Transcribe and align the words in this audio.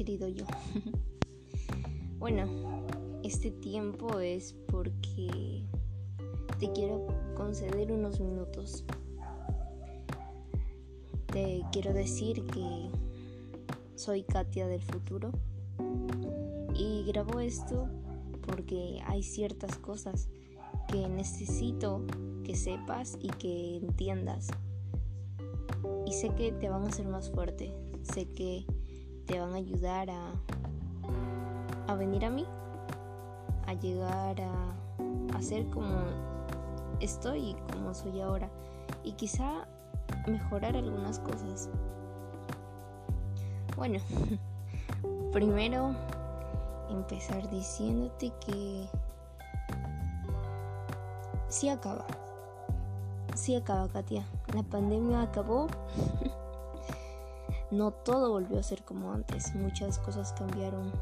querido 0.00 0.28
yo. 0.28 0.46
bueno, 2.18 2.46
este 3.22 3.50
tiempo 3.50 4.18
es 4.18 4.54
porque 4.68 5.62
te 6.58 6.72
quiero 6.72 7.06
conceder 7.36 7.92
unos 7.92 8.18
minutos. 8.18 8.82
Te 11.26 11.66
quiero 11.70 11.92
decir 11.92 12.46
que 12.46 12.88
soy 13.94 14.22
Katia 14.22 14.68
del 14.68 14.80
futuro 14.80 15.32
y 16.74 17.04
grabo 17.04 17.38
esto 17.38 17.86
porque 18.46 19.02
hay 19.04 19.22
ciertas 19.22 19.76
cosas 19.76 20.30
que 20.88 21.10
necesito 21.10 22.06
que 22.42 22.56
sepas 22.56 23.18
y 23.20 23.28
que 23.28 23.76
entiendas. 23.76 24.48
Y 26.06 26.14
sé 26.14 26.30
que 26.30 26.52
te 26.52 26.70
van 26.70 26.84
a 26.84 26.88
hacer 26.88 27.06
más 27.06 27.30
fuerte, 27.30 27.74
sé 28.02 28.24
que 28.24 28.64
te 29.26 29.38
van 29.38 29.52
a 29.52 29.56
ayudar 29.56 30.10
a, 30.10 30.32
a 31.86 31.94
venir 31.94 32.24
a 32.24 32.30
mí, 32.30 32.46
a 33.66 33.74
llegar 33.74 34.40
a, 34.40 35.36
a 35.36 35.42
ser 35.42 35.68
como 35.70 35.96
estoy 37.00 37.50
y 37.50 37.56
como 37.72 37.94
soy 37.94 38.20
ahora. 38.20 38.48
Y 39.04 39.12
quizá 39.12 39.66
mejorar 40.26 40.76
algunas 40.76 41.18
cosas. 41.20 41.68
Bueno, 43.76 43.98
primero 45.32 45.94
empezar 46.90 47.48
diciéndote 47.50 48.32
que 48.44 48.88
sí 51.48 51.68
acaba. 51.68 52.06
Sí 53.34 53.54
acaba, 53.54 53.88
Katia. 53.88 54.24
La 54.54 54.62
pandemia 54.62 55.22
acabó. 55.22 55.66
no 57.70 57.92
todo 57.92 58.30
volvió 58.30 58.58
a 58.58 58.62
ser 58.62 58.84
como 58.84 59.12
antes. 59.12 59.54
Muchas 59.54 59.98
cosas 59.98 60.32
cambiaron. 60.32 60.92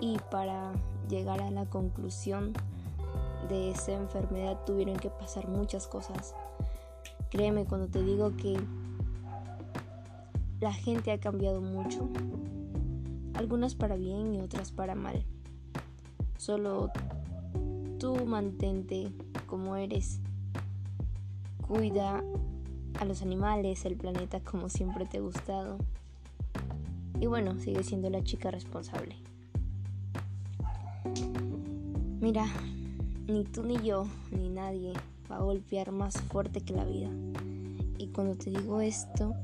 Y 0.00 0.18
para 0.30 0.72
llegar 1.08 1.40
a 1.40 1.50
la 1.50 1.66
conclusión 1.66 2.52
de 3.48 3.70
esa 3.70 3.92
enfermedad 3.92 4.58
tuvieron 4.64 4.96
que 4.96 5.10
pasar 5.10 5.48
muchas 5.48 5.86
cosas. 5.86 6.34
Créeme 7.30 7.64
cuando 7.64 7.88
te 7.88 8.02
digo 8.02 8.36
que 8.36 8.58
la 10.60 10.72
gente 10.72 11.12
ha 11.12 11.20
cambiado 11.20 11.60
mucho. 11.60 12.08
Algunas 13.34 13.74
para 13.74 13.96
bien 13.96 14.34
y 14.34 14.40
otras 14.40 14.72
para 14.72 14.94
mal. 14.94 15.24
Solo 16.38 16.90
tú 17.98 18.26
mantente 18.26 19.12
como 19.46 19.76
eres. 19.76 20.20
Cuida 21.66 22.22
a 23.00 23.04
los 23.04 23.22
animales, 23.22 23.84
el 23.84 23.96
planeta 23.96 24.40
como 24.40 24.68
siempre 24.68 25.04
te 25.04 25.18
ha 25.18 25.20
gustado. 25.20 25.78
Y 27.20 27.26
bueno, 27.26 27.58
sigue 27.58 27.82
siendo 27.82 28.10
la 28.10 28.22
chica 28.22 28.50
responsable. 28.50 29.16
Mira, 32.20 32.46
ni 33.26 33.44
tú 33.44 33.62
ni 33.62 33.76
yo, 33.82 34.06
ni 34.30 34.48
nadie 34.48 34.92
va 35.30 35.36
a 35.36 35.42
golpear 35.42 35.92
más 35.92 36.20
fuerte 36.22 36.60
que 36.60 36.74
la 36.74 36.84
vida. 36.84 37.08
Y 37.98 38.08
cuando 38.08 38.36
te 38.36 38.50
digo 38.50 38.80
esto, 38.80 39.34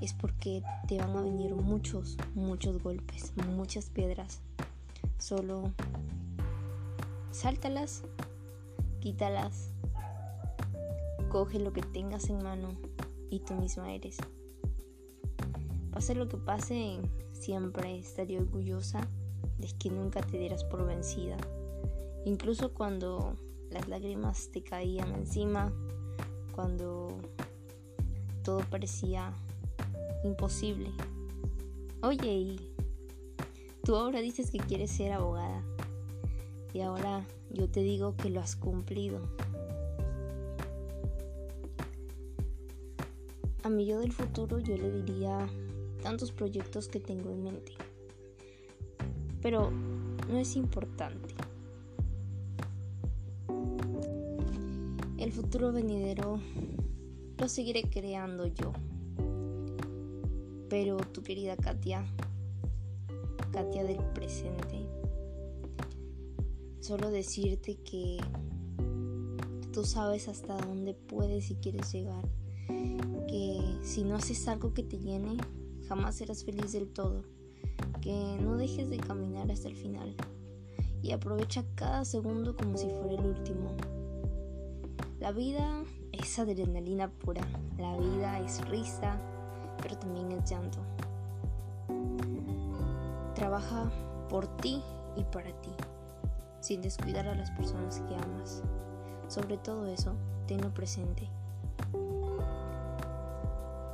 es 0.00 0.14
porque 0.14 0.62
te 0.88 0.98
van 0.98 1.16
a 1.16 1.22
venir 1.22 1.54
muchos, 1.54 2.16
muchos 2.34 2.82
golpes, 2.82 3.32
muchas 3.56 3.90
piedras. 3.90 4.40
Solo 5.18 5.72
sáltalas 7.30 8.02
quítalas, 9.00 9.72
coge 11.30 11.58
lo 11.58 11.72
que 11.72 11.82
tengas 11.82 12.28
en 12.28 12.42
mano 12.42 12.68
y 13.30 13.40
tú 13.40 13.54
misma 13.54 13.92
eres. 13.92 14.18
Pase 15.92 16.14
lo 16.14 16.28
que 16.28 16.36
pase, 16.36 16.98
siempre 17.32 17.98
estaré 17.98 18.38
orgullosa 18.38 19.08
de 19.58 19.68
que 19.78 19.90
nunca 19.90 20.20
te 20.20 20.38
dieras 20.38 20.64
por 20.64 20.86
vencida. 20.86 21.36
Incluso 22.24 22.72
cuando 22.72 23.36
las 23.70 23.88
lágrimas 23.88 24.50
te 24.52 24.62
caían 24.62 25.14
encima, 25.14 25.72
cuando 26.54 27.18
todo 28.42 28.60
parecía 28.70 29.32
imposible. 30.24 30.90
Oye, 32.02 32.32
y 32.32 32.74
tú 33.84 33.96
ahora 33.96 34.20
dices 34.20 34.50
que 34.50 34.58
quieres 34.58 34.90
ser 34.90 35.12
abogada. 35.12 35.62
Y 36.72 36.80
ahora 36.80 37.26
yo 37.50 37.68
te 37.68 37.80
digo 37.82 38.16
que 38.16 38.30
lo 38.30 38.40
has 38.40 38.56
cumplido. 38.56 39.20
A 43.62 43.68
mi 43.68 43.86
yo 43.86 44.00
del 44.00 44.12
futuro 44.12 44.58
yo 44.58 44.76
le 44.76 44.90
diría 44.90 45.46
tantos 46.02 46.32
proyectos 46.32 46.88
que 46.88 47.00
tengo 47.00 47.30
en 47.30 47.42
mente. 47.42 47.72
Pero 49.40 49.70
no 49.70 50.38
es 50.38 50.56
importante. 50.56 51.34
El 55.18 55.32
futuro 55.32 55.72
venidero 55.72 56.40
lo 57.38 57.48
seguiré 57.48 57.82
creando 57.82 58.46
yo. 58.46 58.72
Pero 60.68 60.96
tu 60.98 61.22
querida 61.22 61.56
Katia, 61.56 62.06
Katia 63.52 63.84
del 63.84 63.98
presente, 64.14 64.86
Solo 66.80 67.10
decirte 67.10 67.76
que 67.76 68.18
tú 69.72 69.84
sabes 69.84 70.28
hasta 70.28 70.56
dónde 70.56 70.94
puedes 70.94 71.50
y 71.50 71.54
quieres 71.54 71.92
llegar. 71.92 72.24
Que 73.28 73.60
si 73.82 74.02
no 74.02 74.16
haces 74.16 74.48
algo 74.48 74.72
que 74.72 74.82
te 74.82 74.98
llene, 74.98 75.36
jamás 75.90 76.14
serás 76.14 76.44
feliz 76.44 76.70
del 76.70 76.88
todo. 76.88 77.24
Que 78.00 78.38
no 78.40 78.56
dejes 78.56 78.88
de 78.88 78.96
caminar 78.96 79.50
hasta 79.50 79.66
el 79.66 79.74
final. 79.74 80.14
Y 81.02 81.10
aprovecha 81.10 81.64
cada 81.74 82.04
segundo 82.04 82.56
como 82.56 82.78
si 82.78 82.88
fuera 82.88 83.14
el 83.14 83.26
último. 83.26 83.72
La 85.18 85.32
vida 85.32 85.82
es 86.12 86.38
adrenalina 86.38 87.10
pura. 87.10 87.42
La 87.76 87.96
vida 87.98 88.38
es 88.38 88.64
risa, 88.68 89.20
pero 89.82 89.98
también 89.98 90.30
es 90.30 90.48
llanto. 90.48 90.78
Trabaja 93.34 93.90
por 94.28 94.46
ti 94.58 94.80
y 95.16 95.24
para 95.24 95.50
ti 95.60 95.70
sin 96.60 96.82
descuidar 96.82 97.26
a 97.26 97.34
las 97.34 97.50
personas 97.50 98.00
que 98.06 98.14
amas. 98.14 98.62
Sobre 99.26 99.56
todo 99.56 99.86
eso, 99.86 100.14
tenlo 100.46 100.72
presente. 100.72 101.28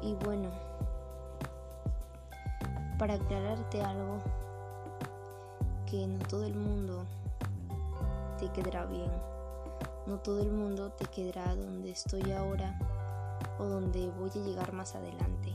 Y 0.00 0.14
bueno, 0.24 0.48
para 3.02 3.14
aclararte 3.14 3.82
algo, 3.82 4.18
que 5.90 6.06
no 6.06 6.24
todo 6.28 6.46
el 6.46 6.54
mundo 6.54 7.04
te 8.38 8.48
quedará 8.52 8.86
bien, 8.86 9.10
no 10.06 10.20
todo 10.20 10.40
el 10.40 10.52
mundo 10.52 10.92
te 10.92 11.06
quedará 11.06 11.56
donde 11.56 11.90
estoy 11.90 12.30
ahora 12.30 12.78
o 13.58 13.64
donde 13.64 14.08
voy 14.08 14.30
a 14.30 14.46
llegar 14.46 14.72
más 14.72 14.94
adelante. 14.94 15.52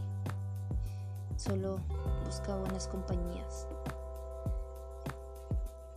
Solo 1.38 1.80
busca 2.26 2.54
buenas 2.58 2.90
compañías. 2.90 3.66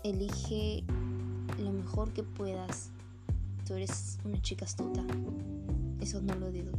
Elige 0.04 0.84
lo 1.58 1.72
mejor 1.72 2.12
que 2.12 2.22
puedas. 2.22 2.92
Tú 3.66 3.74
eres 3.74 4.20
una 4.24 4.40
chica 4.40 4.66
astuta. 4.66 5.02
Eso 5.98 6.22
no 6.22 6.36
lo 6.36 6.52
digo. 6.52 6.70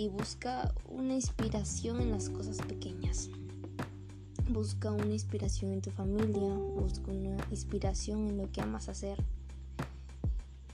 Y 0.00 0.08
busca 0.08 0.72
una 0.88 1.12
inspiración 1.12 2.00
en 2.00 2.10
las 2.10 2.30
cosas 2.30 2.56
pequeñas. 2.62 3.28
Busca 4.48 4.90
una 4.90 5.12
inspiración 5.12 5.74
en 5.74 5.82
tu 5.82 5.90
familia. 5.90 6.54
Busca 6.54 7.10
una 7.10 7.36
inspiración 7.50 8.26
en 8.26 8.38
lo 8.38 8.50
que 8.50 8.62
amas 8.62 8.88
hacer. 8.88 9.22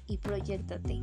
Y 0.07 0.19
proyectate. 0.19 1.01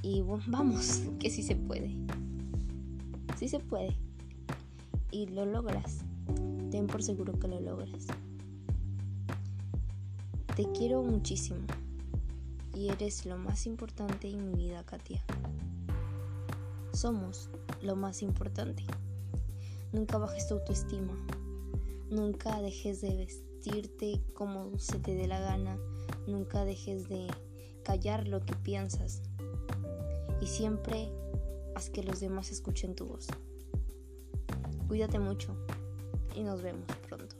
Y 0.00 0.22
vamos, 0.46 1.02
que 1.18 1.28
sí 1.28 1.42
se 1.42 1.56
puede. 1.56 1.96
Sí 3.36 3.48
se 3.48 3.58
puede. 3.58 3.96
Y 5.10 5.26
lo 5.26 5.44
logras 5.44 6.04
ten 6.70 6.86
por 6.86 7.02
seguro 7.02 7.36
que 7.36 7.48
lo 7.48 7.58
logras. 7.58 8.06
Te 10.54 10.70
quiero 10.70 11.02
muchísimo 11.02 11.58
y 12.74 12.88
eres 12.88 13.26
lo 13.26 13.36
más 13.36 13.66
importante 13.66 14.28
en 14.28 14.50
mi 14.50 14.54
vida, 14.54 14.84
Katia. 14.84 15.24
Somos 16.92 17.50
lo 17.82 17.96
más 17.96 18.22
importante. 18.22 18.84
Nunca 19.92 20.18
bajes 20.18 20.48
tu 20.48 20.54
autoestima. 20.54 21.14
Nunca 22.10 22.60
dejes 22.60 23.00
de 23.00 23.16
vestirte 23.16 24.20
como 24.34 24.78
se 24.78 24.98
te 24.98 25.14
dé 25.14 25.26
la 25.26 25.40
gana. 25.40 25.78
Nunca 26.26 26.64
dejes 26.64 27.08
de 27.08 27.28
callar 27.84 28.28
lo 28.28 28.40
que 28.40 28.54
piensas. 28.54 29.22
Y 30.40 30.46
siempre 30.46 31.10
haz 31.74 31.90
que 31.90 32.02
los 32.02 32.20
demás 32.20 32.50
escuchen 32.50 32.94
tu 32.94 33.06
voz. 33.06 33.28
Cuídate 34.88 35.18
mucho 35.18 35.56
y 36.34 36.42
nos 36.42 36.62
vemos 36.62 36.84
pronto. 37.08 37.36